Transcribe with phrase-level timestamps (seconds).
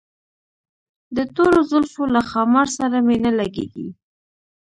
[1.15, 3.87] د تورو زلفو له ښامار سره مي نه لګیږي